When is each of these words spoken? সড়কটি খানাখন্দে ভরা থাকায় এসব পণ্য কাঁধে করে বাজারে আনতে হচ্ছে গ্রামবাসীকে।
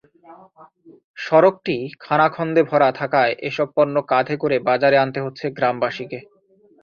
সড়কটি 1.17 1.75
খানাখন্দে 1.99 2.61
ভরা 2.69 2.89
থাকায় 2.99 3.33
এসব 3.41 3.67
পণ্য 3.75 3.95
কাঁধে 4.11 4.35
করে 4.41 4.57
বাজারে 4.67 4.97
আনতে 4.97 5.19
হচ্ছে 5.25 5.45
গ্রামবাসীকে। 5.57 6.19